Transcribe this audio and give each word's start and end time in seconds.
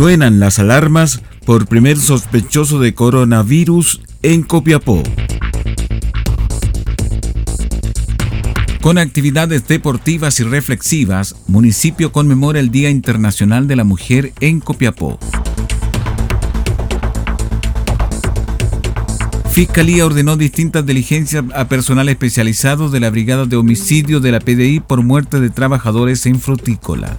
Suenan 0.00 0.40
las 0.40 0.58
alarmas 0.58 1.20
por 1.44 1.66
primer 1.66 1.98
sospechoso 1.98 2.80
de 2.80 2.94
coronavirus 2.94 4.00
en 4.22 4.42
Copiapó. 4.44 5.02
Con 8.80 8.96
actividades 8.96 9.68
deportivas 9.68 10.40
y 10.40 10.44
reflexivas, 10.44 11.36
municipio 11.48 12.12
conmemora 12.12 12.60
el 12.60 12.70
Día 12.70 12.88
Internacional 12.88 13.68
de 13.68 13.76
la 13.76 13.84
Mujer 13.84 14.32
en 14.40 14.60
Copiapó. 14.60 15.18
Fiscalía 19.52 20.06
ordenó 20.06 20.38
distintas 20.38 20.86
diligencias 20.86 21.44
a 21.54 21.68
personal 21.68 22.08
especializado 22.08 22.88
de 22.88 23.00
la 23.00 23.10
Brigada 23.10 23.44
de 23.44 23.56
Homicidio 23.56 24.20
de 24.20 24.32
la 24.32 24.40
PDI 24.40 24.80
por 24.80 25.02
muerte 25.02 25.40
de 25.40 25.50
trabajadores 25.50 26.24
en 26.24 26.40
frutícola. 26.40 27.18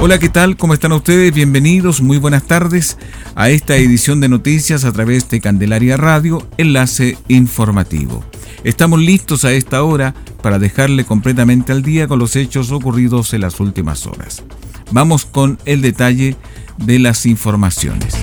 Hola, 0.00 0.20
¿qué 0.20 0.28
tal? 0.28 0.56
¿Cómo 0.56 0.74
están 0.74 0.92
ustedes? 0.92 1.34
Bienvenidos, 1.34 2.00
muy 2.00 2.18
buenas 2.18 2.44
tardes 2.44 2.96
a 3.34 3.50
esta 3.50 3.74
edición 3.74 4.20
de 4.20 4.28
noticias 4.28 4.84
a 4.84 4.92
través 4.92 5.28
de 5.28 5.40
Candelaria 5.40 5.96
Radio, 5.96 6.46
enlace 6.56 7.18
informativo. 7.26 8.24
Estamos 8.62 9.00
listos 9.00 9.44
a 9.44 9.50
esta 9.50 9.82
hora 9.82 10.14
para 10.40 10.60
dejarle 10.60 11.04
completamente 11.04 11.72
al 11.72 11.82
día 11.82 12.06
con 12.06 12.20
los 12.20 12.36
hechos 12.36 12.70
ocurridos 12.70 13.34
en 13.34 13.40
las 13.40 13.58
últimas 13.58 14.06
horas. 14.06 14.44
Vamos 14.92 15.26
con 15.26 15.58
el 15.64 15.82
detalle 15.82 16.36
de 16.76 17.00
las 17.00 17.26
informaciones. 17.26 18.14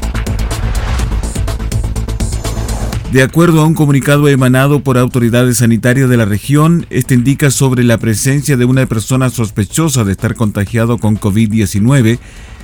De 3.12 3.24
acuerdo 3.24 3.62
a 3.62 3.66
un 3.66 3.76
comunicado 3.76 4.28
emanado 4.28 4.82
por 4.82 4.98
autoridades 4.98 5.58
sanitarias 5.58 6.10
de 6.10 6.18
la 6.18 6.26
región, 6.26 6.86
este 6.90 7.14
indica 7.14 7.50
sobre 7.50 7.84
la 7.84 7.98
presencia 7.98 8.58
de 8.58 8.66
una 8.66 8.86
persona 8.88 9.30
sospechosa 9.30 10.04
de 10.04 10.12
estar 10.12 10.36
contagiado 10.36 10.98
con 10.98 11.18
COVID-19. 11.18 12.20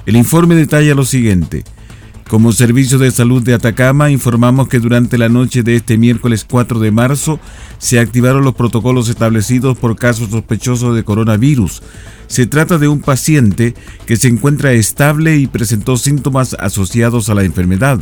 El 0.05 0.15
informe 0.15 0.55
detalla 0.55 0.93
lo 0.93 1.05
siguiente. 1.05 1.63
Como 2.27 2.53
Servicio 2.53 2.97
de 2.97 3.11
Salud 3.11 3.43
de 3.43 3.53
Atacama, 3.53 4.09
informamos 4.09 4.67
que 4.67 4.79
durante 4.79 5.17
la 5.17 5.29
noche 5.29 5.63
de 5.63 5.75
este 5.75 5.97
miércoles 5.97 6.45
4 6.49 6.79
de 6.79 6.89
marzo 6.89 7.39
se 7.77 7.99
activaron 7.99 8.43
los 8.43 8.55
protocolos 8.55 9.09
establecidos 9.09 9.77
por 9.77 9.97
casos 9.97 10.29
sospechosos 10.31 10.95
de 10.95 11.03
coronavirus. 11.03 11.83
Se 12.27 12.45
trata 12.45 12.77
de 12.77 12.87
un 12.87 13.01
paciente 13.01 13.73
que 14.05 14.15
se 14.15 14.29
encuentra 14.29 14.71
estable 14.71 15.37
y 15.37 15.47
presentó 15.47 15.97
síntomas 15.97 16.55
asociados 16.59 17.29
a 17.29 17.35
la 17.35 17.43
enfermedad. 17.43 17.99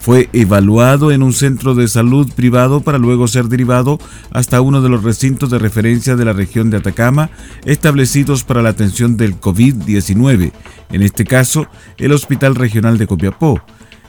Fue 0.00 0.30
evaluado 0.32 1.12
en 1.12 1.22
un 1.22 1.34
centro 1.34 1.74
de 1.74 1.86
salud 1.86 2.32
privado 2.34 2.80
para 2.80 2.96
luego 2.96 3.28
ser 3.28 3.48
derivado 3.48 3.98
hasta 4.30 4.62
uno 4.62 4.80
de 4.80 4.88
los 4.88 5.04
recintos 5.04 5.50
de 5.50 5.58
referencia 5.58 6.16
de 6.16 6.24
la 6.24 6.32
región 6.32 6.70
de 6.70 6.78
Atacama 6.78 7.28
establecidos 7.66 8.42
para 8.42 8.62
la 8.62 8.70
atención 8.70 9.18
del 9.18 9.38
COVID-19, 9.38 10.52
en 10.90 11.02
este 11.02 11.24
caso 11.24 11.66
el 11.98 12.12
Hospital 12.12 12.54
Regional 12.54 12.96
de 12.96 13.06
Copiapó. 13.06 13.60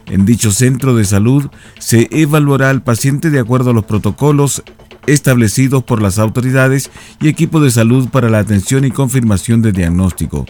En 0.06 0.25
dicho 0.25 0.52
centro 0.52 0.96
de 0.96 1.03
salud 1.03 1.50
se 1.78 2.08
evaluará 2.12 2.69
al 2.69 2.84
paciente 2.84 3.29
de 3.29 3.40
acuerdo 3.40 3.72
a 3.72 3.73
los 3.73 3.84
protocolos 3.84 4.63
establecidos 5.08 5.84
por 5.84 6.02
las 6.02 6.19
autoridades 6.19 6.90
y 7.19 7.28
equipo 7.28 7.59
de 7.59 7.69
salud 7.69 8.08
para 8.09 8.29
la 8.29 8.40
atención 8.40 8.85
y 8.85 8.91
confirmación 8.91 9.62
de 9.62 9.73
diagnóstico. 9.73 10.46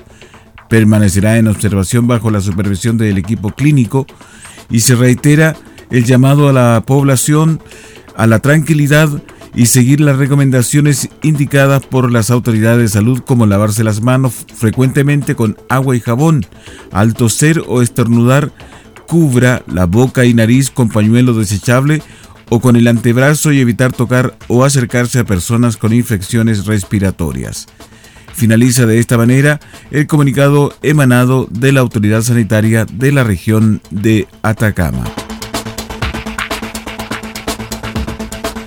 Permanecerá 0.70 1.38
en 1.38 1.48
observación 1.48 2.06
bajo 2.06 2.30
la 2.30 2.42
supervisión 2.42 2.98
del 2.98 3.18
equipo 3.18 3.50
clínico 3.50 4.06
y 4.72 4.82
se 4.82 4.96
reitera 4.96 5.56
el 5.90 6.06
llamado 6.06 6.50
a 6.50 6.54
la 6.54 6.84
población 6.86 7.62
a 8.16 8.28
la 8.28 8.40
tranquilidad 8.40 9.10
y 9.54 9.66
seguir 9.66 10.00
las 10.00 10.18
recomendaciones 10.18 11.10
indicadas 11.22 11.86
por 11.86 12.12
las 12.12 12.32
autoridades 12.32 12.82
de 12.82 13.00
salud 13.00 13.20
como 13.20 13.46
lavarse 13.46 13.84
las 13.84 14.02
manos 14.02 14.46
frecuentemente 14.56 15.36
con 15.36 15.58
agua 15.70 15.96
y 15.96 16.00
jabón, 16.00 16.46
al 16.92 17.14
toser 17.14 17.62
o 17.68 17.82
estornudar, 17.82 18.52
cubra 19.08 19.62
la 19.68 19.86
boca 19.86 20.24
y 20.26 20.34
nariz 20.34 20.72
con 20.72 20.90
pañuelo 20.90 21.34
desechable 21.34 22.02
o 22.50 22.62
con 22.62 22.76
el 22.76 22.88
antebrazo 22.88 23.52
y 23.52 23.60
evitar 23.60 23.92
tocar 23.92 24.38
o 24.48 24.64
acercarse 24.64 25.20
a 25.20 25.26
personas 25.26 25.78
con 25.78 25.94
infecciones 25.94 26.66
respiratorias. 26.66 27.68
Finaliza 28.34 28.86
de 28.86 29.00
esta 29.00 29.18
manera 29.18 29.60
el 29.92 30.08
comunicado 30.08 30.74
emanado 30.82 31.48
de 31.52 31.72
la 31.72 31.82
autoridad 31.82 32.22
sanitaria 32.22 32.86
de 32.86 33.12
la 33.12 33.24
región 33.24 33.82
de 33.92 34.28
Atacama. 34.42 35.04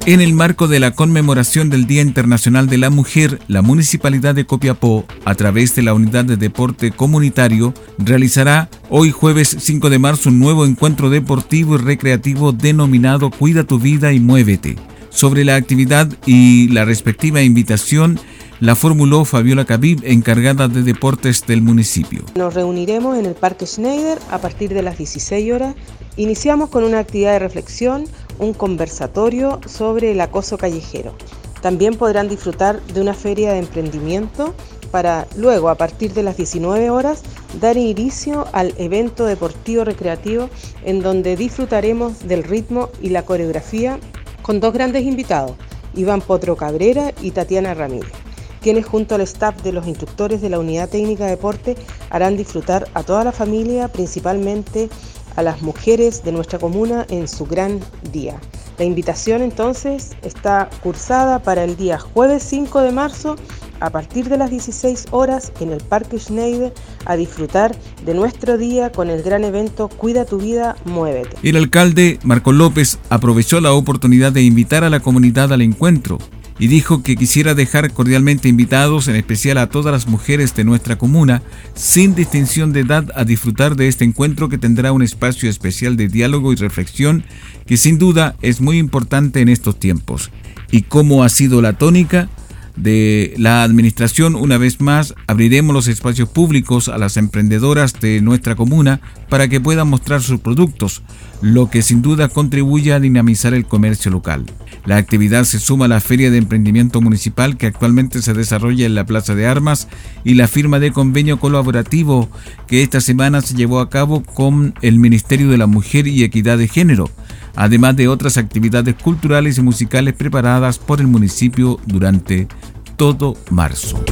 En 0.07 0.21
el 0.21 0.35
marco 0.35 0.69
de 0.69 0.81
la 0.81 0.91
conmemoración 0.91 1.71
del 1.71 1.87
Día 1.87 2.03
Internacional 2.03 2.69
de 2.69 2.77
la 2.77 2.91
Mujer, 2.91 3.41
la 3.49 3.63
Municipalidad 3.63 4.35
de 4.35 4.45
Copiapó, 4.45 5.07
a 5.25 5.35
través 5.35 5.75
de 5.75 5.81
la 5.81 5.95
Unidad 5.95 6.27
de 6.27 6.37
Deporte 6.37 6.91
Comunitario, 6.91 7.73
realizará 7.97 8.69
hoy 8.91 9.13
jueves 9.13 9.57
5 9.59 9.89
de 9.89 9.99
marzo 9.99 10.29
un 10.29 10.41
nuevo 10.41 10.67
encuentro 10.67 11.09
deportivo 11.09 11.77
y 11.77 11.79
recreativo 11.79 12.53
denominado 12.53 13.31
Cuida 13.31 13.65
tu 13.65 13.79
vida 13.79 14.13
y 14.13 14.21
muévete. 14.21 14.77
Sobre 15.09 15.43
la 15.43 15.57
actividad 15.57 16.13
y 16.27 16.69
la 16.69 16.85
respectiva 16.85 17.41
invitación, 17.41 18.21
la 18.65 18.75
formuló 18.75 19.27
Fabiola 19.27 19.67
Cabib, 19.67 20.01
encargada 20.05 20.69
de 20.69 20.83
deportes 20.83 21.47
del 21.47 21.61
municipio. 21.61 22.25
Nos 22.35 22.55
reuniremos 22.55 23.19
en 23.19 23.27
el 23.27 23.35
Parque 23.35 23.67
Schneider 23.67 24.19
a 24.31 24.39
partir 24.39 24.73
de 24.73 24.81
las 24.81 24.97
16 24.97 25.53
horas. 25.53 25.75
Iniciamos 26.17 26.71
con 26.71 26.83
una 26.83 27.01
actividad 27.01 27.33
de 27.33 27.41
reflexión, 27.41 28.07
un 28.39 28.55
conversatorio 28.55 29.61
sobre 29.67 30.13
el 30.13 30.21
acoso 30.23 30.57
callejero. 30.57 31.15
También 31.61 31.97
podrán 31.97 32.27
disfrutar 32.27 32.81
de 32.87 33.03
una 33.03 33.13
feria 33.13 33.53
de 33.53 33.59
emprendimiento 33.59 34.55
para 34.91 35.27
luego, 35.37 35.69
a 35.69 35.75
partir 35.75 36.15
de 36.15 36.23
las 36.23 36.39
19 36.39 36.89
horas, 36.89 37.23
dar 37.61 37.77
inicio 37.77 38.47
al 38.53 38.73
evento 38.79 39.27
deportivo 39.27 39.85
recreativo 39.85 40.49
en 40.87 41.03
donde 41.03 41.37
disfrutaremos 41.37 42.27
del 42.27 42.43
ritmo 42.43 42.89
y 43.03 43.11
la 43.11 43.27
coreografía 43.27 43.99
con 44.41 44.59
dos 44.59 44.73
grandes 44.73 45.05
invitados, 45.05 45.53
Iván 45.95 46.23
Potro 46.23 46.57
Cabrera 46.57 47.13
y 47.21 47.33
Tatiana 47.33 47.75
Ramírez 47.75 48.24
quienes 48.65 48.87
junto 48.87 49.15
al 49.15 49.21
staff 49.21 49.63
de 49.63 49.73
los 49.73 49.87
instructores 49.87 50.41
de 50.41 50.49
la 50.49 50.59
Unidad 50.59 50.89
Técnica 50.89 51.25
de 51.25 51.33
Deporte 51.33 51.77
harán 52.09 52.39
disfrutar 52.39 52.88
a 52.94 53.03
toda 53.03 53.23
la 53.23 53.31
familia, 53.31 53.88
principalmente 53.88 54.88
a 55.37 55.43
las 55.43 55.61
mujeres 55.61 56.25
de 56.25 56.33
nuestra 56.33 56.59
comuna 56.59 57.05
en 57.11 57.29
su 57.29 57.44
gran 57.44 57.79
día. 58.11 58.41
La 58.79 58.87
invitación 58.87 59.43
entonces 59.43 60.12
está 60.23 60.71
cursada 60.83 61.43
para 61.43 61.62
el 61.62 61.77
día 61.77 61.99
jueves 61.99 62.43
5 62.44 62.81
de 62.81 62.93
marzo 62.93 63.37
a 63.81 63.91
partir 63.91 64.31
de 64.31 64.38
las 64.38 64.49
16 64.49 65.09
horas 65.11 65.53
en 65.61 65.71
el 65.71 65.83
Parque 65.83 66.19
Schneider 66.19 66.73
a 67.05 67.17
disfrutar 67.17 67.77
de 68.06 68.15
nuestro 68.15 68.56
día 68.56 68.91
con 68.93 69.11
el 69.11 69.23
gran 69.23 69.44
evento 69.44 69.88
Cuida 69.88 70.25
tu 70.25 70.38
vida, 70.38 70.75
muévete. 70.87 71.37
El 71.43 71.56
alcalde 71.56 72.19
Marco 72.23 72.50
López 72.50 72.99
aprovechó 73.11 73.61
la 73.61 73.75
oportunidad 73.75 74.33
de 74.33 74.41
invitar 74.41 74.85
a 74.85 74.91
la 74.91 75.00
comunidad 75.00 75.53
al 75.53 75.61
encuentro 75.61 76.17
y 76.59 76.69
dijo 76.69 77.03
que 77.03 77.17
quisiera 77.17 77.55
dejar 77.55 77.93
cordialmente 77.93 78.49
invitados, 78.49 79.09
en 79.09 79.17
especial 79.17 79.59
a 79.59 79.69
todas 79.69 79.93
las 79.93 80.06
mujeres 80.06 80.55
de 80.55 80.65
nuestra 80.65 80.97
comuna, 80.97 81.43
sin 81.75 82.15
distinción 82.15 82.73
de 82.73 82.81
edad, 82.81 83.11
a 83.17 83.25
disfrutar 83.25 83.77
de 83.77 83.89
este 83.89 84.05
encuentro 84.05 84.49
que 84.49 84.59
tendrá 84.59 84.93
un 84.93 85.03
espacio 85.03 85.51
especial 85.51 85.97
de 85.97 86.09
diálogo 86.09 86.53
y 86.53 86.56
reflexión 86.56 87.25
que 87.67 87.77
sin 87.77 87.99
duda 87.99 88.37
es 88.43 88.61
muy 88.61 88.79
importante 88.79 89.41
en 89.41 89.49
estos 89.49 89.79
tiempos. 89.79 90.31
Y 90.71 90.83
como 90.83 91.25
ha 91.25 91.29
sido 91.29 91.61
la 91.61 91.73
tónica, 91.73 92.29
de 92.77 93.35
la 93.37 93.62
administración, 93.62 94.35
una 94.35 94.59
vez 94.59 94.81
más, 94.81 95.15
abriremos 95.27 95.75
los 95.75 95.87
espacios 95.87 96.29
públicos 96.29 96.89
a 96.89 96.99
las 96.99 97.17
emprendedoras 97.17 98.00
de 98.00 98.21
nuestra 98.21 98.57
comuna 98.57 99.00
para 99.29 99.49
que 99.49 99.61
puedan 99.61 99.89
mostrar 99.89 100.23
sus 100.23 100.41
productos, 100.41 101.03
lo 101.41 101.71
que 101.71 101.83
sin 101.83 102.03
duda 102.03 102.29
contribuye 102.29 102.93
a 102.93 103.00
dinamizar 103.00 103.55
el 103.55 103.67
comercio 103.67 104.11
local. 104.11 104.45
La 104.85 104.97
actividad 104.97 105.45
se 105.45 105.59
suma 105.59 105.87
a 105.87 105.89
la 105.89 106.01
Feria 106.01 106.31
de 106.31 106.39
Emprendimiento 106.39 107.01
Municipal 107.01 107.57
que 107.57 107.67
actualmente 107.67 108.21
se 108.21 108.35
desarrolla 108.35 108.85
en 108.85 108.95
la 108.95 109.07
Plaza 109.07 109.35
de 109.35 109.47
Armas 109.47 109.89
y 110.25 110.35
la 110.35 110.47
firma 110.47 110.79
de 110.79 110.93
convenio 110.93 111.39
colaborativo 111.39 112.29
que 112.67 112.83
esta 112.83 113.01
semana 113.01 113.41
se 113.41 113.55
llevó 113.55 113.81
a 113.81 113.89
cabo 113.89 114.23
con 114.23 114.75
el 114.83 114.99
Ministerio 114.99 115.49
de 115.49 115.59
la 115.59 115.67
Mujer 115.67 116.07
y 116.07 116.23
Equidad 116.23 116.59
de 116.59 116.69
Género 116.69 117.11
además 117.57 117.97
de 117.97 118.09
otras 118.09 118.37
actividades 118.37 118.95
culturales 118.97 119.59
y 119.59 119.63
musicales 119.63 120.15
preparadas 120.15 120.79
por 120.79 121.01
el 121.01 121.07
municipio 121.07 121.79
durante 121.87 122.49
todo 122.97 123.37
marzo. 123.51 124.03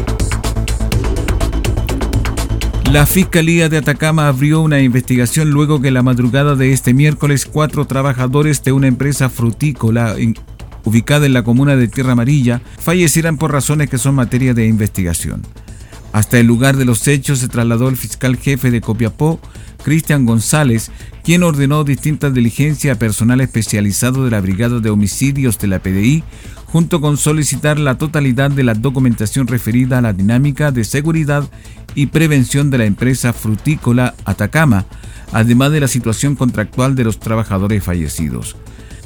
La 2.91 3.07
Fiscalía 3.07 3.71
de 3.71 3.79
Atacama 3.79 4.29
abrió 4.29 4.61
una 4.61 4.81
investigación 4.81 5.51
luego 5.51 5.81
que 5.81 5.91
la 5.91 6.03
madrugada 6.03 6.57
de 6.57 6.73
este 6.73 6.93
miércoles 6.93 7.47
cuatro 7.47 7.87
trabajadores 7.87 8.63
de 8.63 8.73
una 8.73 8.87
empresa 8.87 9.31
frutícola 9.31 10.17
ubicada 10.85 11.27
en 11.27 11.33
la 11.33 11.45
comuna 11.45 11.77
de 11.77 11.89
Tierra 11.89 12.13
Amarilla 12.13 12.61
fallecieran 12.79 13.37
por 13.37 13.53
razones 13.53 13.89
que 13.89 13.99
son 13.99 14.15
materia 14.15 14.55
de 14.55 14.67
investigación. 14.67 15.43
Hasta 16.13 16.39
el 16.39 16.47
lugar 16.47 16.77
de 16.77 16.85
los 16.85 17.09
hechos 17.09 17.39
se 17.39 17.49
trasladó 17.49 17.89
el 17.89 17.97
fiscal 17.97 18.37
jefe 18.37 18.71
de 18.71 18.83
Copiapó, 18.83 19.41
Cristian 19.83 20.27
González, 20.27 20.91
quien 21.25 21.43
ordenó 21.43 21.85
distintas 21.85 22.35
diligencias 22.35 22.97
a 22.97 22.99
personal 22.99 23.41
especializado 23.41 24.25
de 24.25 24.31
la 24.31 24.41
Brigada 24.41 24.81
de 24.81 24.91
Homicidios 24.91 25.59
de 25.59 25.69
la 25.69 25.79
PDI, 25.79 26.23
junto 26.67 27.01
con 27.01 27.17
solicitar 27.17 27.79
la 27.79 27.97
totalidad 27.97 28.51
de 28.51 28.63
la 28.63 28.75
documentación 28.75 29.47
referida 29.47 29.99
a 29.99 30.03
la 30.03 30.13
dinámica 30.13 30.71
de 30.71 30.85
seguridad 30.85 31.49
y 31.95 32.07
prevención 32.07 32.71
de 32.71 32.79
la 32.79 32.85
empresa 32.85 33.33
frutícola 33.33 34.15
Atacama, 34.25 34.87
además 35.33 35.73
de 35.73 35.81
la 35.81 35.89
situación 35.89 36.37
contractual 36.37 36.95
de 36.95 37.05
los 37.05 37.19
trabajadores 37.19 37.83
fallecidos. 37.83 38.57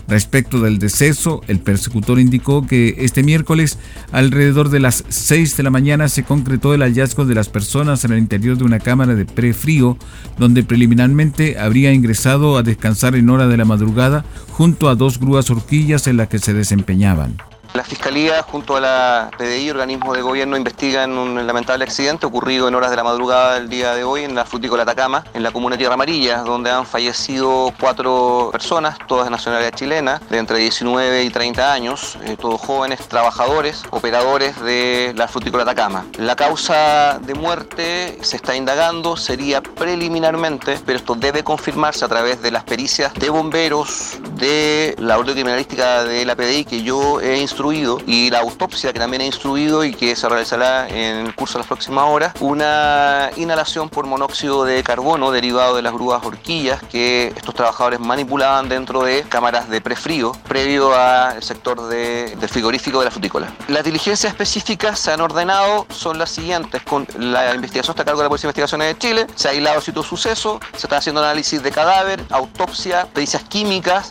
Respecto 0.08 0.60
del 0.60 0.78
deceso, 0.78 1.42
el 1.48 1.58
persecutor 1.58 2.20
indicó 2.20 2.66
que 2.66 2.94
este 2.98 3.22
miércoles, 3.24 3.78
alrededor 4.12 4.68
de 4.68 4.80
las 4.80 5.04
6 5.08 5.56
de 5.56 5.62
la 5.64 5.70
mañana, 5.70 6.08
se 6.08 6.22
concretó 6.22 6.74
el 6.74 6.82
hallazgo 6.82 7.24
de 7.24 7.34
las 7.34 7.48
personas 7.48 8.04
en 8.04 8.12
el 8.12 8.18
interior 8.18 8.56
de 8.56 8.64
una 8.64 8.78
cámara 8.78 9.14
de 9.14 9.24
prefrío, 9.24 9.98
donde 10.38 10.62
preliminarmente 10.62 11.58
habría 11.58 11.92
ingresado 11.92 12.56
a 12.56 12.62
descansar 12.62 13.16
en 13.16 13.30
hora 13.30 13.48
de 13.48 13.56
la 13.56 13.64
madrugada 13.64 14.24
junto 14.50 14.88
a 14.88 14.94
dos 14.94 15.18
grúas 15.18 15.50
horquillas 15.50 16.06
en 16.06 16.18
las 16.18 16.28
que 16.28 16.38
se 16.38 16.54
desempeñaban. 16.54 17.36
La 17.76 17.84
Fiscalía 17.84 18.42
junto 18.42 18.74
a 18.74 18.80
la 18.80 19.30
PDI, 19.36 19.68
organismo 19.68 20.14
de 20.14 20.22
gobierno, 20.22 20.56
investigan 20.56 21.18
un 21.18 21.46
lamentable 21.46 21.84
accidente 21.84 22.24
ocurrido 22.24 22.68
en 22.68 22.74
horas 22.74 22.88
de 22.88 22.96
la 22.96 23.04
madrugada 23.04 23.56
del 23.56 23.68
día 23.68 23.94
de 23.94 24.02
hoy 24.02 24.24
en 24.24 24.34
la 24.34 24.46
frutícola 24.46 24.84
Atacama, 24.84 25.24
en 25.34 25.42
la 25.42 25.50
comuna 25.50 25.74
de 25.74 25.80
Tierra 25.80 25.92
Amarilla, 25.92 26.38
donde 26.38 26.70
han 26.70 26.86
fallecido 26.86 27.74
cuatro 27.78 28.48
personas, 28.50 28.96
todas 29.06 29.26
de 29.26 29.30
nacionalidad 29.30 29.72
chilena, 29.72 30.22
de 30.30 30.38
entre 30.38 30.56
19 30.56 31.24
y 31.24 31.28
30 31.28 31.70
años, 31.70 32.16
eh, 32.24 32.38
todos 32.40 32.58
jóvenes 32.62 33.06
trabajadores, 33.08 33.82
operadores 33.90 34.58
de 34.62 35.12
la 35.14 35.28
frutícola 35.28 35.64
Atacama. 35.64 36.06
La 36.16 36.34
causa 36.34 37.18
de 37.18 37.34
muerte 37.34 38.16
se 38.22 38.36
está 38.36 38.56
indagando, 38.56 39.18
sería 39.18 39.60
preliminarmente, 39.60 40.78
pero 40.86 40.96
esto 40.96 41.14
debe 41.14 41.44
confirmarse 41.44 42.06
a 42.06 42.08
través 42.08 42.40
de 42.40 42.52
las 42.52 42.64
pericias 42.64 43.12
de 43.12 43.28
bomberos, 43.28 44.18
de 44.36 44.94
la 44.98 45.18
orden 45.18 45.34
criminalística 45.34 46.04
de 46.04 46.24
la 46.24 46.36
PDI 46.36 46.64
que 46.64 46.82
yo 46.82 47.20
he 47.20 47.38
instruido 47.38 48.00
y 48.06 48.30
la 48.30 48.40
autopsia 48.40 48.92
que 48.92 48.98
también 48.98 49.22
he 49.22 49.26
instruido 49.26 49.84
y 49.84 49.94
que 49.94 50.14
se 50.14 50.28
realizará 50.28 50.88
en 50.88 51.26
el 51.26 51.34
curso 51.34 51.54
de 51.54 51.60
las 51.60 51.66
próximas 51.66 52.04
horas, 52.06 52.34
una 52.40 53.30
inhalación 53.36 53.88
por 53.88 54.06
monóxido 54.06 54.64
de 54.64 54.82
carbono 54.82 55.30
derivado 55.30 55.76
de 55.76 55.82
las 55.82 55.92
grúas 55.92 56.24
horquillas 56.24 56.82
que 56.84 57.32
estos 57.36 57.54
trabajadores 57.54 58.00
manipulaban 58.00 58.68
dentro 58.68 59.02
de 59.02 59.22
cámaras 59.22 59.68
de 59.68 59.80
prefrío 59.80 60.32
previo 60.46 60.94
al 60.94 61.42
sector 61.42 61.88
de, 61.88 62.36
del 62.36 62.48
frigorífico 62.48 62.98
de 62.98 63.06
la 63.06 63.10
frutícola. 63.10 63.52
Las 63.68 63.84
diligencias 63.84 64.32
específicas 64.32 64.98
se 64.98 65.12
han 65.12 65.20
ordenado, 65.20 65.86
son 65.90 66.18
las 66.18 66.30
siguientes, 66.30 66.82
con 66.82 67.06
la 67.18 67.54
investigación 67.54 67.92
está 67.92 68.02
a 68.02 68.04
cargo 68.04 68.20
de 68.20 68.24
la 68.24 68.28
Policía 68.28 68.48
de 68.48 68.50
Investigaciones 68.50 68.88
de 68.88 68.98
Chile, 68.98 69.26
se 69.34 69.48
ha 69.48 69.50
aislado 69.52 69.80
sitio 69.80 70.02
suceso, 70.02 70.60
se 70.76 70.86
está 70.86 70.98
haciendo 70.98 71.20
análisis 71.20 71.62
de 71.62 71.70
cadáver, 71.70 72.22
autopsia, 72.30 73.06
pericias 73.12 73.42
químicas 73.44 74.10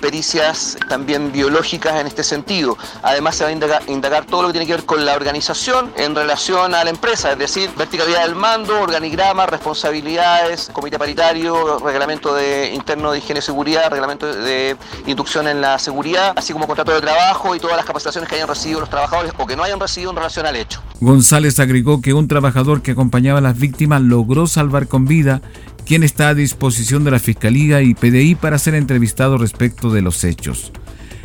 pericias 0.00 0.76
también 0.88 1.32
biológicas 1.32 2.00
en 2.00 2.06
este 2.06 2.22
sentido. 2.22 2.76
Además 3.02 3.36
se 3.36 3.44
va 3.44 3.50
a 3.50 3.90
indagar, 3.90 4.24
todo 4.26 4.42
lo 4.42 4.48
que 4.48 4.52
tiene 4.52 4.66
que 4.66 4.72
ver 4.72 4.84
con 4.84 5.04
la 5.04 5.14
organización 5.14 5.92
en 5.96 6.14
relación 6.14 6.74
a 6.74 6.84
la 6.84 6.90
empresa, 6.90 7.32
es 7.32 7.38
decir, 7.38 7.70
verticalidad 7.76 8.22
del 8.22 8.34
mando, 8.34 8.80
organigrama, 8.80 9.46
responsabilidades, 9.46 10.70
comité 10.72 10.98
paritario, 10.98 11.78
reglamento 11.78 12.34
de 12.34 12.72
interno 12.74 13.12
de 13.12 13.18
higiene 13.18 13.40
y 13.40 13.42
seguridad, 13.42 13.90
reglamento 13.90 14.26
de 14.26 14.76
inducción 15.06 15.48
en 15.48 15.60
la 15.60 15.78
seguridad, 15.78 16.32
así 16.36 16.52
como 16.52 16.66
contrato 16.66 16.92
de 16.92 17.00
trabajo 17.00 17.54
y 17.54 17.60
todas 17.60 17.76
las 17.76 17.86
capacitaciones 17.86 18.28
que 18.28 18.36
hayan 18.36 18.48
recibido 18.48 18.80
los 18.80 18.90
trabajadores 18.90 19.32
o 19.38 19.46
que 19.46 19.56
no 19.56 19.62
hayan 19.62 19.80
recibido 19.80 20.10
en 20.10 20.16
relación 20.16 20.46
al 20.46 20.56
hecho. 20.56 20.80
González 21.00 21.58
agregó 21.60 22.00
que 22.00 22.12
un 22.12 22.28
trabajador 22.28 22.82
que 22.82 22.92
acompañaba 22.92 23.38
a 23.38 23.42
las 23.42 23.58
víctimas 23.58 24.02
logró 24.02 24.46
salvar 24.46 24.88
con 24.88 25.06
vida 25.06 25.40
quien 25.88 26.02
está 26.02 26.28
a 26.28 26.34
disposición 26.34 27.02
de 27.02 27.10
la 27.10 27.18
Fiscalía 27.18 27.80
y 27.80 27.94
PDI 27.94 28.34
para 28.34 28.58
ser 28.58 28.74
entrevistado 28.74 29.38
respecto 29.38 29.88
de 29.88 30.02
los 30.02 30.22
hechos. 30.22 30.70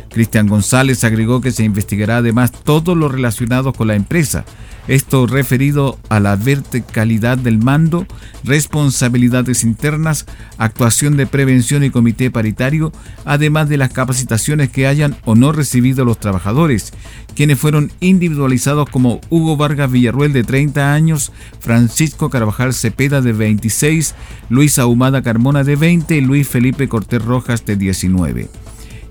Cristian 0.08 0.46
González 0.46 1.04
agregó 1.04 1.42
que 1.42 1.50
se 1.50 1.64
investigará 1.64 2.16
además 2.16 2.50
todo 2.50 2.94
lo 2.94 3.10
relacionado 3.10 3.74
con 3.74 3.88
la 3.88 3.94
empresa, 3.94 4.46
esto 4.88 5.26
referido 5.26 5.98
a 6.08 6.20
la 6.20 6.36
verticalidad 6.36 7.38
del 7.38 7.58
mando, 7.58 8.06
responsabilidades 8.44 9.64
internas, 9.64 10.26
actuación 10.58 11.16
de 11.16 11.26
prevención 11.26 11.84
y 11.84 11.90
comité 11.90 12.30
paritario, 12.30 12.92
además 13.24 13.68
de 13.68 13.78
las 13.78 13.92
capacitaciones 13.92 14.70
que 14.70 14.86
hayan 14.86 15.16
o 15.24 15.34
no 15.34 15.52
recibido 15.52 16.04
los 16.04 16.18
trabajadores, 16.18 16.92
quienes 17.34 17.58
fueron 17.58 17.90
individualizados 18.00 18.88
como 18.90 19.20
Hugo 19.30 19.56
Vargas 19.56 19.90
Villarruel 19.90 20.32
de 20.32 20.44
30 20.44 20.92
años, 20.92 21.32
Francisco 21.60 22.30
Carvajal 22.30 22.74
Cepeda 22.74 23.20
de 23.20 23.32
26, 23.32 24.14
Luis 24.50 24.78
Ahumada 24.78 25.22
Carmona 25.22 25.64
de 25.64 25.76
20 25.76 26.16
y 26.16 26.20
Luis 26.20 26.48
Felipe 26.48 26.88
Cortés 26.88 27.24
Rojas 27.24 27.64
de 27.64 27.76
19. 27.76 28.63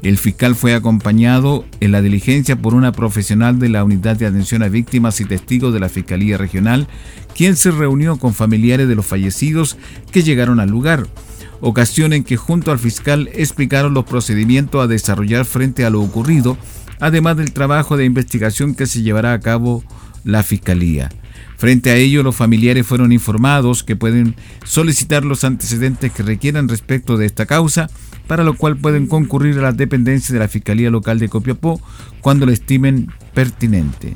El 0.03 0.17
fiscal 0.17 0.53
fue 0.53 0.73
acompañado 0.73 1.63
en 1.79 1.94
la 1.94 2.01
diligencia 2.01 2.57
por 2.57 2.73
una 2.73 2.91
profesional 2.91 3.57
de 3.57 3.69
la 3.69 3.85
Unidad 3.85 4.17
de 4.17 4.25
Atención 4.25 4.61
a 4.61 4.67
Víctimas 4.67 5.21
y 5.21 5.25
Testigos 5.25 5.73
de 5.73 5.79
la 5.79 5.88
Fiscalía 5.88 6.38
Regional, 6.38 6.89
quien 7.33 7.55
se 7.55 7.71
reunió 7.71 8.17
con 8.17 8.33
familiares 8.33 8.89
de 8.89 8.95
los 8.95 9.05
fallecidos 9.05 9.77
que 10.11 10.21
llegaron 10.21 10.60
al 10.60 10.69
lugar, 10.69 11.07
ocasión 11.62 12.12
en 12.12 12.25
que 12.25 12.36
junto 12.36 12.72
al 12.72 12.79
fiscal 12.79 13.29
explicaron 13.33 13.93
los 13.93 14.03
procedimientos 14.03 14.83
a 14.83 14.88
desarrollar 14.88 15.45
frente 15.45 15.86
a 15.86 15.89
lo 15.89 16.01
ocurrido, 16.01 16.57
además 17.00 17.38
del 17.38 17.53
trabajo 17.53 17.95
de 17.95 18.03
investigación 18.03 18.75
que 18.75 18.88
se 18.88 19.03
llevará 19.03 19.31
a 19.31 19.39
cabo 19.39 19.86
la 20.25 20.43
Fiscalía. 20.43 21.12
Frente 21.55 21.91
a 21.91 21.95
ello, 21.95 22.24
los 22.24 22.36
familiares 22.36 22.86
fueron 22.86 23.13
informados 23.13 23.86
que 23.86 23.95
pueden 23.95 24.36
solicitar 24.65 25.24
los 25.24 25.45
antecedentes 25.45 26.12
que 26.12 26.24
requieran 26.24 26.67
respecto 26.67 27.15
de 27.15 27.25
esta 27.25 27.45
causa 27.45 27.89
para 28.27 28.44
lo 28.44 28.56
cual 28.56 28.77
pueden 28.77 29.08
concurrir 29.08 29.58
a 29.60 29.62
las 29.62 29.77
dependencias 29.77 30.32
de 30.34 30.39
la 30.39 30.48
Fiscalía 30.48 30.89
Local 30.89 31.20
de 31.20 31.30
Copiapó 31.30 31.82
cuando 32.22 32.46
lo 32.46 32.51
estimen 32.51 33.12
pertinente. 33.34 34.13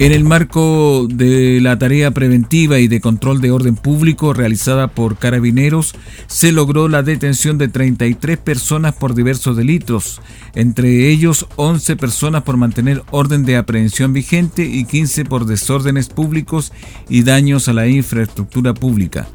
En 0.00 0.12
el 0.12 0.24
marco 0.24 1.06
de 1.10 1.60
la 1.60 1.78
tarea 1.78 2.10
preventiva 2.10 2.78
y 2.78 2.88
de 2.88 3.02
control 3.02 3.42
de 3.42 3.50
orden 3.50 3.76
público 3.76 4.32
realizada 4.32 4.88
por 4.88 5.18
carabineros, 5.18 5.94
se 6.26 6.52
logró 6.52 6.88
la 6.88 7.02
detención 7.02 7.58
de 7.58 7.68
33 7.68 8.38
personas 8.38 8.94
por 8.94 9.14
diversos 9.14 9.58
delitos, 9.58 10.22
entre 10.54 11.10
ellos 11.10 11.46
11 11.56 11.96
personas 11.96 12.44
por 12.44 12.56
mantener 12.56 13.02
orden 13.10 13.44
de 13.44 13.58
aprehensión 13.58 14.14
vigente 14.14 14.64
y 14.64 14.86
15 14.86 15.26
por 15.26 15.44
desórdenes 15.44 16.08
públicos 16.08 16.72
y 17.10 17.22
daños 17.22 17.68
a 17.68 17.74
la 17.74 17.86
infraestructura 17.86 18.72
pública. 18.72 19.28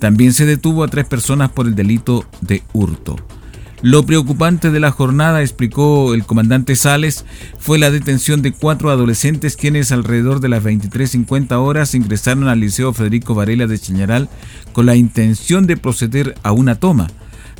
También 0.00 0.32
se 0.32 0.46
detuvo 0.46 0.82
a 0.82 0.88
tres 0.88 1.06
personas 1.06 1.52
por 1.52 1.68
el 1.68 1.76
delito 1.76 2.26
de 2.40 2.64
hurto. 2.72 3.37
Lo 3.80 4.04
preocupante 4.04 4.72
de 4.72 4.80
la 4.80 4.90
jornada, 4.90 5.40
explicó 5.40 6.12
el 6.12 6.24
comandante 6.24 6.74
Sales, 6.74 7.24
fue 7.60 7.78
la 7.78 7.92
detención 7.92 8.42
de 8.42 8.52
cuatro 8.52 8.90
adolescentes 8.90 9.56
quienes 9.56 9.92
alrededor 9.92 10.40
de 10.40 10.48
las 10.48 10.64
23.50 10.64 11.52
horas 11.52 11.94
ingresaron 11.94 12.48
al 12.48 12.58
Liceo 12.58 12.92
Federico 12.92 13.36
Varela 13.36 13.68
de 13.68 13.78
Chañaral 13.78 14.28
con 14.72 14.86
la 14.86 14.96
intención 14.96 15.68
de 15.68 15.76
proceder 15.76 16.34
a 16.42 16.50
una 16.50 16.74
toma 16.74 17.06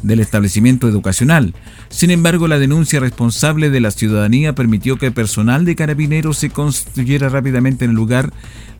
del 0.02 0.18
establecimiento 0.18 0.88
educacional. 0.88 1.54
Sin 1.88 2.10
embargo, 2.10 2.48
la 2.48 2.58
denuncia 2.58 2.98
responsable 2.98 3.70
de 3.70 3.80
la 3.80 3.92
ciudadanía 3.92 4.56
permitió 4.56 4.98
que 4.98 5.06
el 5.06 5.12
personal 5.12 5.64
de 5.64 5.76
carabineros 5.76 6.38
se 6.38 6.50
constituyera 6.50 7.28
rápidamente 7.28 7.84
en 7.84 7.92
el 7.92 7.96
lugar, 7.96 8.32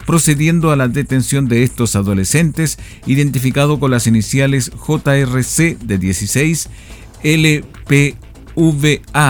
procediendo 0.07 0.73
a 0.73 0.77
la 0.77 0.89
detención 0.89 1.49
de 1.49 1.63
estos 1.63 1.95
adolescentes, 1.95 2.79
identificado 3.07 3.79
con 3.79 3.93
las 3.93 4.09
iniciales 4.09 4.73
JRC 4.73 5.79
de 5.79 5.99
16 5.99 6.69
LPVA 7.23 8.17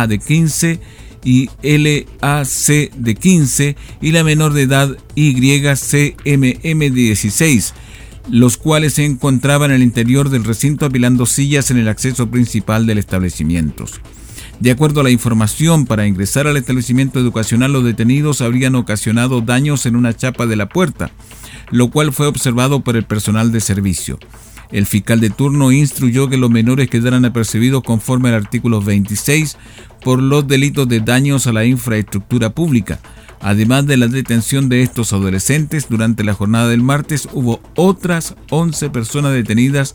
de 0.07 0.19
15 0.19 0.81
y 1.25 1.51
LAC 1.63 2.93
de 2.97 3.15
15 3.15 3.77
y 4.01 4.13
la 4.13 4.25
menor 4.25 4.53
de 4.53 4.63
edad 4.63 4.97
YCMM 5.15 6.79
de 6.79 6.91
16, 6.91 7.75
los 8.31 8.57
cuales 8.57 8.95
se 8.95 9.05
encontraban 9.05 9.71
en 9.71 9.77
el 9.77 9.83
interior 9.83 10.31
del 10.31 10.45
recinto 10.45 10.87
apilando 10.87 11.27
sillas 11.27 11.71
en 11.71 11.79
el 11.79 11.89
acceso 11.89 12.31
principal 12.31 12.87
del 12.87 12.99
establecimiento. 12.99 13.85
De 14.61 14.73
acuerdo 14.73 15.01
a 15.01 15.05
la 15.05 15.11
información, 15.11 15.87
para 15.87 16.07
ingresar 16.07 16.49
al 16.49 16.57
establecimiento 16.57 17.21
educacional 17.21 17.73
los 17.73 17.85
detenidos 17.85 18.41
habrían 18.41 18.75
ocasionado 18.75 19.41
daños 19.41 19.87
en 19.87 19.95
una 19.95 20.17
chapa 20.17 20.47
de 20.47 20.57
la 20.57 20.69
puerta, 20.69 21.13
lo 21.71 21.91
cual 21.91 22.13
fue 22.13 22.27
observado 22.27 22.81
por 22.81 22.97
el 22.97 23.05
personal 23.05 23.53
de 23.53 23.61
servicio. 23.61 24.19
El 24.71 24.87
fiscal 24.87 25.21
de 25.21 25.31
turno 25.31 25.73
instruyó 25.73 26.29
que 26.29 26.37
los 26.37 26.51
menores 26.51 26.91
quedaran 26.91 27.25
apercibidos 27.25 27.83
conforme 27.83 28.29
al 28.29 28.35
artículo 28.35 28.83
26 28.83 29.57
por 30.03 30.23
los 30.23 30.47
delitos 30.47 30.89
de 30.89 31.01
daños 31.01 31.47
a 31.47 31.53
la 31.53 31.65
infraestructura 31.65 32.51
pública. 32.51 33.01
Además 33.41 33.87
de 33.87 33.97
la 33.97 34.09
detención 34.09 34.69
de 34.69 34.83
estos 34.83 35.13
adolescentes, 35.13 35.89
durante 35.89 36.25
la 36.25 36.35
jornada 36.35 36.69
del 36.69 36.83
martes 36.83 37.29
hubo 37.33 37.61
otras 37.77 38.35
11 38.51 38.91
personas 38.91 39.33
detenidas 39.33 39.95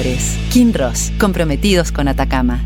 Kinross, 0.51 1.11
comprometidos 1.19 1.91
con 1.91 2.07
Atacama. 2.07 2.59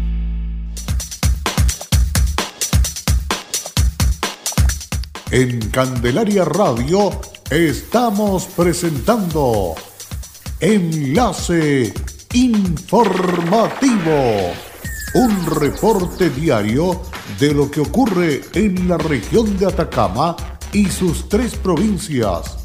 En 5.32 5.60
Candelaria 5.70 6.46
Radio 6.46 7.12
estamos 7.50 8.46
presentando 8.56 9.76
Enlace 10.62 11.94
Informativo, 12.32 13.92
un 15.16 15.46
reporte 15.60 16.30
diario 16.30 17.02
de 17.38 17.54
lo 17.54 17.70
que 17.70 17.82
ocurre 17.82 18.44
en 18.54 18.88
la 18.88 18.98
región 18.98 19.58
de 19.58 19.66
Atacama 19.66 20.38
y 20.72 20.86
sus 20.86 21.28
tres 21.28 21.56
provincias. 21.56 22.60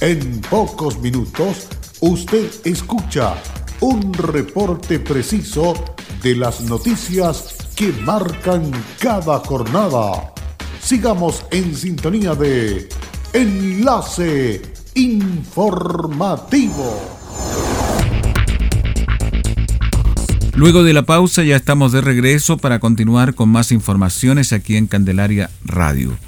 En 0.00 0.40
pocos 0.40 0.98
minutos 0.98 1.68
usted 2.00 2.50
escucha 2.64 3.36
un 3.80 4.12
reporte 4.12 4.98
preciso 4.98 5.74
de 6.22 6.34
las 6.34 6.62
noticias 6.62 7.54
que 7.76 7.92
marcan 8.04 8.70
cada 8.98 9.38
jornada 9.38 10.32
sigamos 10.80 11.44
en 11.50 11.76
sintonía 11.76 12.34
de 12.34 12.88
Enlace 13.32 14.62
Informativo. 14.94 17.18
Luego 20.54 20.82
de 20.82 20.92
la 20.92 21.04
pausa 21.04 21.44
ya 21.44 21.54
estamos 21.54 21.92
de 21.92 22.00
regreso 22.00 22.56
para 22.56 22.80
continuar 22.80 23.34
con 23.34 23.48
más 23.48 23.70
informaciones 23.70 24.52
aquí 24.52 24.76
en 24.76 24.88
Candelaria 24.88 25.50
Radio. 25.64 26.18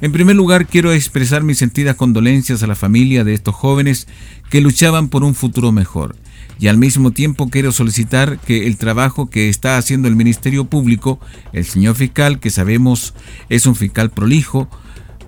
En 0.00 0.12
primer 0.12 0.34
lugar, 0.34 0.66
quiero 0.66 0.92
expresar 0.92 1.42
mis 1.42 1.58
sentidas 1.58 1.96
condolencias 1.96 2.62
a 2.62 2.66
la 2.66 2.74
familia 2.74 3.22
de 3.22 3.34
estos 3.34 3.54
jóvenes 3.54 4.08
que 4.48 4.62
luchaban 4.62 5.08
por 5.08 5.24
un 5.24 5.34
futuro 5.34 5.72
mejor 5.72 6.16
y 6.58 6.68
al 6.68 6.78
mismo 6.78 7.10
tiempo 7.10 7.48
quiero 7.48 7.72
solicitar 7.72 8.38
que 8.38 8.66
el 8.66 8.76
trabajo 8.76 9.30
que 9.30 9.48
está 9.48 9.78
haciendo 9.78 10.08
el 10.08 10.16
Ministerio 10.16 10.64
Público, 10.64 11.20
el 11.52 11.64
señor 11.64 11.94
fiscal, 11.94 12.40
que 12.40 12.50
sabemos 12.50 13.14
es 13.48 13.66
un 13.66 13.76
fiscal 13.76 14.10
prolijo, 14.10 14.68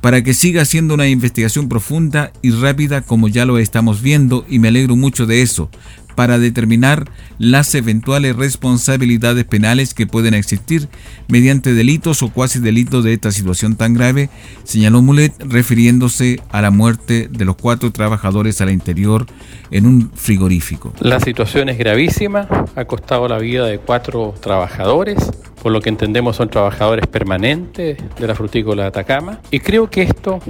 para 0.02 0.24
que 0.24 0.34
siga 0.34 0.62
haciendo 0.62 0.94
una 0.94 1.08
investigación 1.08 1.68
profunda 1.68 2.32
y 2.42 2.50
rápida 2.50 3.02
como 3.02 3.28
ya 3.28 3.46
lo 3.46 3.58
estamos 3.58 4.02
viendo 4.02 4.44
y 4.48 4.58
me 4.58 4.68
alegro 4.68 4.96
mucho 4.96 5.26
de 5.26 5.42
eso, 5.42 5.70
para 6.14 6.38
determinar 6.38 7.10
las 7.38 7.74
eventuales 7.74 8.36
responsabilidades 8.36 9.44
penales 9.44 9.94
que 9.94 10.06
pueden 10.06 10.34
existir 10.34 10.88
mediante 11.28 11.74
delitos 11.74 12.22
o 12.22 12.30
cuasi 12.30 12.60
delitos 12.60 13.04
de 13.04 13.12
esta 13.12 13.32
situación 13.32 13.76
tan 13.76 13.94
grave, 13.94 14.30
señaló 14.64 15.02
Mulet 15.02 15.34
refiriéndose 15.40 16.40
a 16.50 16.62
la 16.62 16.70
muerte 16.70 17.28
de 17.30 17.44
los 17.44 17.56
cuatro 17.56 17.92
trabajadores 17.92 18.60
al 18.60 18.70
interior 18.70 19.26
en 19.70 19.86
un 19.86 20.10
frigorífico. 20.14 20.92
La 21.00 21.20
situación 21.20 21.68
es 21.68 21.78
gravísima, 21.78 22.46
ha 22.74 22.84
costado 22.84 23.28
la 23.28 23.38
vida 23.38 23.66
de 23.66 23.78
cuatro 23.78 24.34
trabajadores, 24.40 25.18
por 25.62 25.72
lo 25.72 25.80
que 25.80 25.88
entendemos 25.88 26.36
son 26.36 26.48
trabajadores 26.50 27.06
permanentes 27.06 27.96
de 28.18 28.26
la 28.26 28.34
frutícola 28.34 28.82
de 28.82 28.88
Atacama, 28.88 29.40
y 29.50 29.60
creo 29.60 29.88
que 29.88 30.02
esto, 30.02 30.40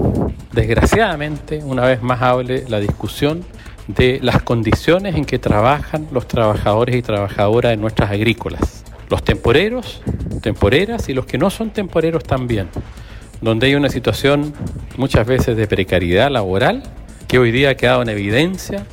desgraciadamente, 0.52 1.60
una 1.64 1.84
vez 1.84 2.02
más 2.02 2.20
hable 2.22 2.64
la 2.68 2.80
discusión 2.80 3.44
de 3.88 4.20
las 4.22 4.42
condiciones 4.42 5.16
en 5.16 5.24
que 5.24 5.38
trabajan 5.38 6.08
los 6.12 6.28
trabajadores 6.28 6.96
y 6.96 7.02
trabajadoras 7.02 7.72
en 7.72 7.80
nuestras 7.80 8.10
agrícolas. 8.10 8.84
Los 9.08 9.24
temporeros, 9.24 10.02
temporeras 10.40 11.08
y 11.08 11.14
los 11.14 11.26
que 11.26 11.38
no 11.38 11.50
son 11.50 11.70
temporeros 11.70 12.24
también, 12.24 12.68
donde 13.40 13.66
hay 13.66 13.74
una 13.74 13.90
situación 13.90 14.54
muchas 14.96 15.26
veces 15.26 15.56
de 15.56 15.66
precariedad 15.66 16.30
laboral 16.30 16.82
que 17.28 17.38
hoy 17.38 17.50
día 17.50 17.70
ha 17.70 17.74
quedado 17.74 18.02
en 18.02 18.08
evidencia 18.08 18.86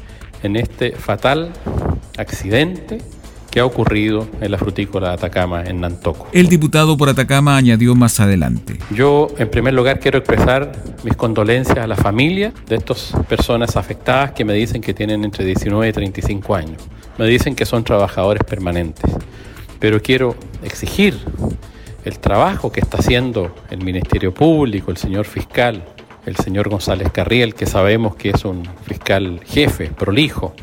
en 0.43 0.55
este 0.55 0.91
fatal 0.91 1.51
accidente 2.17 2.99
que 3.49 3.59
ha 3.59 3.65
ocurrido 3.65 4.27
en 4.41 4.51
la 4.51 4.57
frutícola 4.57 5.09
de 5.09 5.13
Atacama, 5.15 5.63
en 5.63 5.81
Nantoco. 5.81 6.27
El 6.31 6.47
diputado 6.47 6.97
por 6.97 7.09
Atacama 7.09 7.57
añadió 7.57 7.95
más 7.95 8.19
adelante. 8.19 8.79
Yo, 8.91 9.27
en 9.37 9.49
primer 9.49 9.73
lugar, 9.73 9.99
quiero 9.99 10.19
expresar 10.19 10.71
mis 11.03 11.15
condolencias 11.15 11.77
a 11.77 11.87
la 11.87 11.95
familia 11.95 12.53
de 12.67 12.75
estas 12.75 13.13
personas 13.27 13.75
afectadas 13.75 14.31
que 14.31 14.45
me 14.45 14.53
dicen 14.53 14.81
que 14.81 14.93
tienen 14.93 15.23
entre 15.23 15.45
19 15.45 15.87
y 15.87 15.91
35 15.91 16.55
años. 16.55 16.81
Me 17.17 17.25
dicen 17.25 17.55
que 17.55 17.65
son 17.65 17.83
trabajadores 17.83 18.43
permanentes. 18.43 19.11
Pero 19.79 20.01
quiero 20.01 20.35
exigir 20.63 21.17
el 22.05 22.19
trabajo 22.19 22.71
que 22.71 22.81
está 22.81 22.97
haciendo 22.97 23.55
el 23.69 23.83
Ministerio 23.83 24.33
Público, 24.33 24.91
el 24.91 24.97
señor 24.97 25.25
fiscal, 25.25 25.83
el 26.25 26.35
señor 26.35 26.69
González 26.69 27.11
Carriel, 27.11 27.55
que 27.55 27.65
sabemos 27.65 28.15
que 28.15 28.29
es 28.29 28.45
un 28.45 28.67
fiscal 28.85 29.41
jefe, 29.45 29.87
prolijo, 29.87 30.53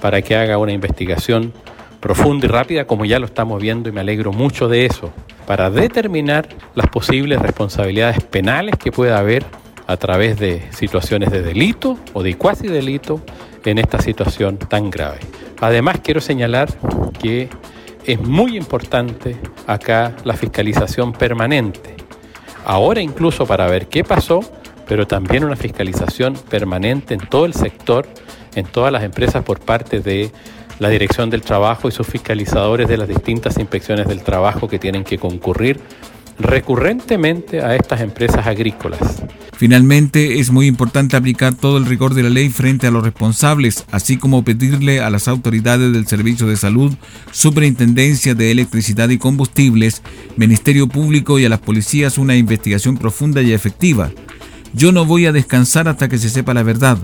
para 0.00 0.22
que 0.22 0.36
haga 0.36 0.58
una 0.58 0.72
investigación 0.72 1.52
profunda 2.00 2.46
y 2.46 2.48
rápida, 2.48 2.86
como 2.86 3.04
ya 3.04 3.18
lo 3.18 3.26
estamos 3.26 3.60
viendo 3.60 3.88
y 3.88 3.92
me 3.92 4.00
alegro 4.00 4.32
mucho 4.32 4.68
de 4.68 4.86
eso, 4.86 5.12
para 5.46 5.70
determinar 5.70 6.48
las 6.74 6.88
posibles 6.88 7.40
responsabilidades 7.40 8.22
penales 8.22 8.76
que 8.76 8.90
pueda 8.90 9.18
haber 9.18 9.44
a 9.86 9.96
través 9.96 10.38
de 10.38 10.62
situaciones 10.72 11.30
de 11.30 11.42
delito 11.42 11.98
o 12.12 12.22
de 12.22 12.36
cuasi 12.36 12.68
delito 12.68 13.20
en 13.64 13.78
esta 13.78 14.00
situación 14.00 14.56
tan 14.56 14.90
grave. 14.90 15.18
Además, 15.60 16.00
quiero 16.02 16.20
señalar 16.20 16.68
que 17.20 17.48
es 18.06 18.20
muy 18.20 18.56
importante 18.56 19.36
acá 19.66 20.14
la 20.24 20.34
fiscalización 20.34 21.12
permanente. 21.12 21.96
Ahora 22.64 23.00
incluso 23.00 23.46
para 23.46 23.66
ver 23.66 23.88
qué 23.88 24.04
pasó, 24.04 24.40
pero 24.86 25.06
también 25.06 25.44
una 25.44 25.56
fiscalización 25.56 26.34
permanente 26.34 27.14
en 27.14 27.20
todo 27.20 27.44
el 27.44 27.54
sector, 27.54 28.06
en 28.54 28.66
todas 28.66 28.92
las 28.92 29.02
empresas 29.02 29.44
por 29.44 29.60
parte 29.60 30.00
de 30.00 30.30
la 30.80 30.88
Dirección 30.88 31.30
del 31.30 31.42
Trabajo 31.42 31.88
y 31.88 31.92
sus 31.92 32.06
fiscalizadores 32.06 32.88
de 32.88 32.96
las 32.96 33.06
distintas 33.06 33.58
inspecciones 33.58 34.08
del 34.08 34.22
trabajo 34.22 34.66
que 34.66 34.78
tienen 34.78 35.04
que 35.04 35.18
concurrir 35.18 35.78
recurrentemente 36.38 37.60
a 37.60 37.76
estas 37.76 38.00
empresas 38.00 38.46
agrícolas. 38.46 39.22
Finalmente, 39.52 40.40
es 40.40 40.50
muy 40.50 40.66
importante 40.66 41.18
aplicar 41.18 41.54
todo 41.54 41.76
el 41.76 41.84
rigor 41.84 42.14
de 42.14 42.22
la 42.22 42.30
ley 42.30 42.48
frente 42.48 42.86
a 42.86 42.90
los 42.90 43.04
responsables, 43.04 43.84
así 43.90 44.16
como 44.16 44.42
pedirle 44.42 45.00
a 45.00 45.10
las 45.10 45.28
autoridades 45.28 45.92
del 45.92 46.06
Servicio 46.06 46.46
de 46.46 46.56
Salud, 46.56 46.94
Superintendencia 47.30 48.34
de 48.34 48.50
Electricidad 48.50 49.10
y 49.10 49.18
Combustibles, 49.18 50.00
Ministerio 50.36 50.88
Público 50.88 51.38
y 51.38 51.44
a 51.44 51.50
las 51.50 51.60
policías 51.60 52.16
una 52.16 52.36
investigación 52.36 52.96
profunda 52.96 53.42
y 53.42 53.52
efectiva. 53.52 54.10
Yo 54.72 54.92
no 54.92 55.04
voy 55.04 55.26
a 55.26 55.32
descansar 55.32 55.88
hasta 55.88 56.08
que 56.08 56.16
se 56.16 56.30
sepa 56.30 56.54
la 56.54 56.62
verdad. 56.62 56.96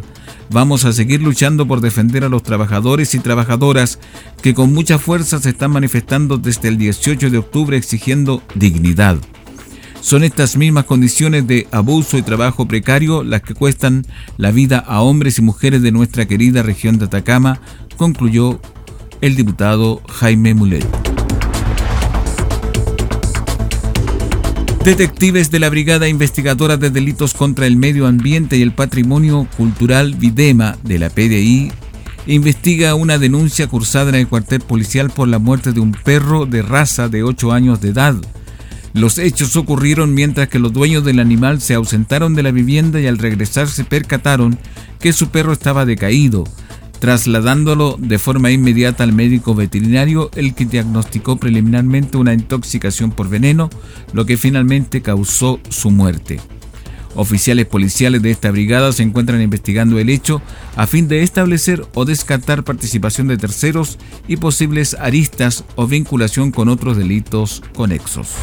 Vamos 0.50 0.85
a 0.85 0.93
seguir 0.93 1.23
luchando 1.23 1.67
por 1.67 1.81
defender 1.81 2.25
a 2.25 2.29
los 2.29 2.43
trabajadores 2.43 3.15
y 3.15 3.19
trabajadoras 3.19 3.99
que 4.43 4.55
con 4.55 4.73
mucha 4.73 4.99
fuerza 4.99 5.38
se 5.38 5.50
están 5.50 5.73
manifestando 5.73 6.38
desde 6.38 6.69
el 6.69 6.79
18 6.79 7.31
de 7.31 7.38
octubre 7.38 7.76
exigiendo 7.76 8.43
dignidad. 8.55 9.19
Son 10.00 10.23
estas 10.23 10.57
mismas 10.57 10.85
condiciones 10.85 11.47
de 11.49 11.67
abuso 11.73 12.17
y 12.17 12.23
trabajo 12.23 12.69
precario 12.69 13.25
las 13.25 13.43
que 13.43 13.55
cuestan 13.55 14.07
la 14.37 14.53
vida 14.53 14.79
a 14.79 15.03
hombres 15.03 15.38
y 15.38 15.43
mujeres 15.43 15.83
de 15.83 15.91
nuestra 15.91 16.26
querida 16.26 16.62
región 16.62 16.99
de 16.99 17.07
Atacama, 17.07 17.61
concluyó 17.97 18.61
el 19.21 19.35
diputado 19.35 20.03
Jaime 20.09 20.55
Mulet. 20.55 21.15
Detectives 24.87 25.50
de 25.50 25.59
la 25.59 25.69
Brigada 25.69 26.07
Investigadora 26.07 26.76
de 26.76 26.90
Delitos 26.90 27.35
contra 27.35 27.66
el 27.66 27.76
Medio 27.76 28.07
Ambiente 28.07 28.57
y 28.57 28.62
el 28.62 28.71
Patrimonio 28.71 29.49
Cultural 29.57 30.14
Videma 30.14 30.78
de 30.85 31.00
la 31.00 31.11
PDI 31.11 31.73
investiga 32.28 32.95
una 32.95 33.19
denuncia 33.19 33.66
cursada 33.66 34.11
en 34.11 34.14
el 34.14 34.28
cuartel 34.28 34.61
policial 34.61 35.11
por 35.11 35.26
la 35.26 35.40
muerte 35.40 35.73
de 35.73 35.81
un 35.81 35.90
perro 35.90 36.47
de 36.47 36.62
raza 36.62 37.09
de 37.09 37.25
8 37.25 37.50
años 37.50 37.81
de 37.81 37.88
edad. 37.88 38.14
Los 38.93 39.19
hechos 39.19 39.57
ocurrieron 39.57 40.14
mientras 40.14 40.47
que 40.49 40.61
los 40.61 40.73
dueños 40.73 41.05
del 41.05 41.19
animal 41.19 41.61
se 41.61 41.75
ausentaron 41.75 42.37
de 42.37 42.45
la 42.45 42.52
vivienda 42.52 43.00
y 43.00 43.09
al 43.09 43.19
regresar 43.19 43.66
se 43.66 43.83
percataron 43.83 44.57
que 45.00 45.12
su 45.12 45.31
perro 45.31 45.52
estaba 45.52 45.85
decaído, 45.85 46.45
trasladándolo 46.99 47.97
de 47.99 48.19
forma 48.19 48.50
inmediata 48.50 49.05
al 49.05 49.12
médico 49.12 49.55
veterinario, 49.55 50.31
el 50.35 50.55
que 50.55 50.65
diagnosticó 50.65 51.37
preliminarmente 51.37 52.17
una 52.17 52.35
intoxicación 52.35 53.11
por 53.11 53.29
veneno, 53.29 53.71
lo 54.12 54.26
que 54.26 54.37
finalmente 54.37 55.03
causó 55.03 55.61
su 55.69 55.91
muerte. 55.91 56.41
Oficiales 57.17 57.65
policiales 57.65 58.21
de 58.21 58.31
esta 58.31 58.50
brigada 58.50 58.93
se 58.93 59.03
encuentran 59.03 59.41
investigando 59.41 59.99
el 59.99 60.11
hecho 60.11 60.43
a 60.76 60.87
fin 60.87 61.09
de 61.09 61.23
establecer 61.23 61.87
o 61.95 62.05
descartar 62.05 62.62
participación 62.62 63.26
de 63.26 63.38
terceros 63.38 63.99
y 64.29 64.37
posibles 64.37 64.95
aristas 65.00 65.65
o 65.76 65.87
vinculación 65.87 66.50
con 66.50 66.69
otros 66.69 66.99
delitos 66.99 67.62
conexos. 67.75 68.35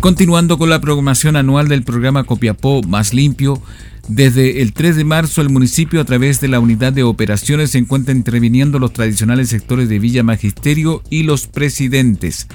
Continuando 0.00 0.56
con 0.56 0.70
la 0.70 0.80
programación 0.80 1.36
anual 1.36 1.68
del 1.68 1.82
programa 1.82 2.24
Copiapó 2.24 2.82
Más 2.82 3.12
Limpio, 3.12 3.60
desde 4.08 4.62
el 4.62 4.72
3 4.72 4.96
de 4.96 5.04
marzo 5.04 5.42
el 5.42 5.50
municipio 5.50 6.00
a 6.00 6.06
través 6.06 6.40
de 6.40 6.48
la 6.48 6.58
unidad 6.58 6.94
de 6.94 7.02
operaciones 7.02 7.72
se 7.72 7.78
encuentra 7.78 8.14
interviniendo 8.14 8.78
los 8.78 8.94
tradicionales 8.94 9.50
sectores 9.50 9.90
de 9.90 9.98
Villa 9.98 10.22
Magisterio 10.22 11.02
y 11.10 11.24
los 11.24 11.46
presidentes. 11.46 12.48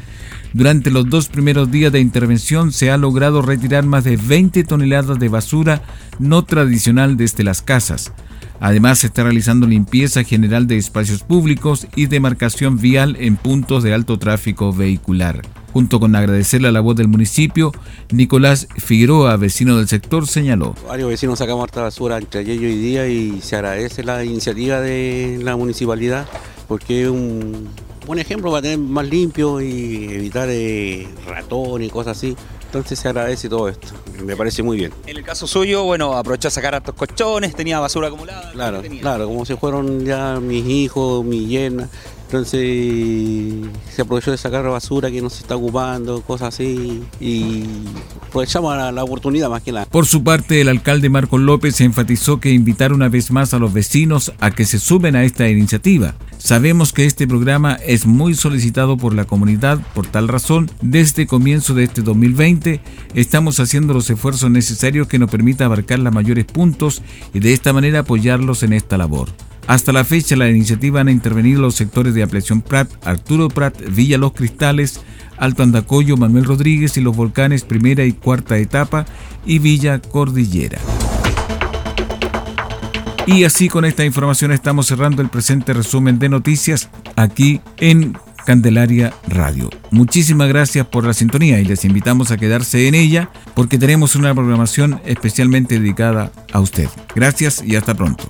Durante 0.53 0.89
los 0.89 1.07
dos 1.07 1.27
primeros 1.27 1.69
días 1.69 1.91
de 1.91 1.99
intervención 1.99 2.71
se 2.71 2.89
ha 2.89 2.97
logrado 2.97 3.43
retirar 3.43 3.85
más 3.85 4.05
de 4.05 4.17
20 4.17 4.63
toneladas 4.63 5.19
de 5.19 5.29
basura 5.29 5.83
no 6.17 6.45
tradicional 6.45 7.15
desde 7.15 7.43
las 7.43 7.61
casas. 7.61 8.11
Además, 8.59 8.99
se 8.99 9.07
está 9.07 9.21
realizando 9.21 9.67
limpieza 9.67 10.23
general 10.23 10.65
de 10.65 10.77
espacios 10.77 11.21
públicos 11.21 11.85
y 11.95 12.07
demarcación 12.07 12.79
vial 12.79 13.17
en 13.19 13.35
puntos 13.35 13.83
de 13.83 13.93
alto 13.93 14.17
tráfico 14.17 14.73
vehicular. 14.73 15.43
Junto 15.75 15.99
con 15.99 16.15
agradecerle 16.15 16.69
a 16.69 16.71
la 16.71 16.79
voz 16.79 16.95
del 16.95 17.09
municipio, 17.09 17.73
Nicolás 18.09 18.69
Figueroa, 18.77 19.35
vecino 19.35 19.75
del 19.75 19.89
sector, 19.89 20.25
señaló. 20.25 20.73
Varios 20.87 21.09
vecinos 21.09 21.37
sacamos 21.37 21.63
harta 21.65 21.81
basura 21.81 22.17
entre 22.17 22.39
ayer 22.39 22.55
y 22.61 22.65
hoy 22.65 22.77
día 22.77 23.07
y 23.09 23.41
se 23.41 23.57
agradece 23.57 24.01
la 24.01 24.23
iniciativa 24.23 24.79
de 24.79 25.37
la 25.43 25.57
municipalidad 25.57 26.27
porque 26.69 27.01
es 27.01 27.09
un 27.09 27.67
buen 28.07 28.19
ejemplo 28.19 28.51
para 28.51 28.61
tener 28.61 28.77
más 28.77 29.05
limpio 29.05 29.59
y 29.59 30.05
evitar 30.05 30.47
eh, 30.49 31.09
ratones 31.27 31.89
y 31.89 31.91
cosas 31.91 32.15
así. 32.15 32.37
Entonces 32.67 32.97
se 32.97 33.09
agradece 33.09 33.49
todo 33.49 33.67
esto, 33.67 33.89
me 34.23 34.37
parece 34.37 34.63
muy 34.63 34.77
bien. 34.77 34.93
En 35.05 35.17
el 35.17 35.23
caso 35.23 35.45
suyo, 35.45 35.83
bueno, 35.83 36.13
aprovechó 36.13 36.47
a 36.47 36.51
sacar 36.51 36.73
estos 36.75 36.95
colchones, 36.95 37.53
tenía 37.53 37.81
basura 37.81 38.07
acumulada. 38.07 38.49
Claro, 38.53 38.81
claro, 39.01 39.27
como 39.27 39.45
se 39.45 39.57
fueron 39.57 40.05
ya 40.05 40.39
mis 40.39 40.65
hijos, 40.65 41.25
mi 41.25 41.47
yerna, 41.47 41.89
entonces 42.25 43.53
se 43.93 44.01
aprovechó 44.01 44.31
de 44.31 44.37
sacar 44.37 44.67
basura 44.67 45.11
que 45.11 45.21
no 45.21 45.27
está 45.27 45.55
ocupando, 45.55 46.21
cosas 46.21 46.55
así, 46.55 47.03
y 47.19 47.63
aprovechamos 48.27 48.75
la, 48.93 49.03
oportunidad 49.03 49.49
más 49.49 49.61
que 49.61 49.71
nada. 49.71 49.85
Por 49.85 50.07
su 50.07 50.23
parte, 50.23 50.61
el 50.61 50.69
alcalde 50.69 51.09
Marco 51.09 51.37
López 51.37 51.79
enfatizó 51.81 52.39
que 52.39 52.51
invitar 52.51 52.93
una 52.93 53.09
vez 53.09 53.29
más 53.29 53.53
a 53.53 53.59
los 53.59 53.73
vecinos 53.73 54.33
a 54.39 54.51
que 54.51 54.65
se 54.65 54.79
suben 54.79 55.15
a 55.15 55.23
esta 55.23 55.47
iniciativa. 55.47 56.15
Sabemos 56.37 56.93
que 56.93 57.05
este 57.05 57.27
programa 57.27 57.75
es 57.85 58.05
muy 58.05 58.33
solicitado 58.33 58.97
por 58.97 59.13
la 59.13 59.25
comunidad, 59.25 59.79
por 59.93 60.07
tal 60.07 60.27
razón, 60.27 60.69
desde 60.81 61.27
comienzo 61.27 61.73
de 61.73 61.83
este 61.83 62.01
2020 62.01 62.81
estamos 63.13 63.59
haciendo 63.59 63.93
los 63.93 64.09
esfuerzos 64.09 64.49
necesarios 64.51 65.07
que 65.07 65.19
nos 65.19 65.29
permita 65.29 65.65
abarcar 65.65 65.99
los 65.99 66.13
mayores 66.13 66.45
puntos 66.45 67.01
y 67.33 67.39
de 67.39 67.53
esta 67.53 67.71
manera 67.71 67.99
apoyarlos 67.99 68.63
en 68.63 68.73
esta 68.73 68.97
labor. 68.97 69.29
Hasta 69.67 69.91
la 69.91 70.03
fecha, 70.03 70.35
la 70.35 70.49
iniciativa 70.49 71.01
han 71.01 71.09
intervenido 71.09 71.61
los 71.61 71.75
sectores 71.75 72.13
de 72.13 72.23
Ampliación 72.23 72.61
Prat, 72.61 72.89
Arturo 73.05 73.49
Prat, 73.49 73.75
Villa 73.89 74.17
Los 74.17 74.33
Cristales, 74.33 75.01
Alto 75.37 75.63
Andacoyo, 75.63 76.17
Manuel 76.17 76.45
Rodríguez 76.45 76.97
y 76.97 77.01
los 77.01 77.15
volcanes 77.15 77.63
primera 77.63 78.05
y 78.05 78.13
cuarta 78.13 78.57
etapa 78.57 79.05
y 79.45 79.59
Villa 79.59 79.99
Cordillera. 79.99 80.79
Y 83.27 83.43
así 83.43 83.69
con 83.69 83.85
esta 83.85 84.05
información 84.05 84.51
estamos 84.51 84.85
cerrando 84.85 85.23
el 85.23 85.29
presente 85.29 85.73
resumen 85.73 86.19
de 86.19 86.29
noticias 86.29 86.89
aquí 87.15 87.59
en 87.77 88.15
Candelaria 88.45 89.13
Radio. 89.27 89.71
Muchísimas 89.89 90.47
gracias 90.47 90.85
por 90.85 91.05
la 91.05 91.13
sintonía 91.13 91.59
y 91.59 91.65
les 91.65 91.85
invitamos 91.85 92.29
a 92.29 92.37
quedarse 92.37 92.87
en 92.87 92.93
ella 92.93 93.31
porque 93.55 93.79
tenemos 93.79 94.15
una 94.15 94.33
programación 94.35 95.01
especialmente 95.05 95.79
dedicada 95.79 96.31
a 96.53 96.59
usted. 96.59 96.87
Gracias 97.15 97.63
y 97.65 97.75
hasta 97.75 97.95
pronto. 97.95 98.29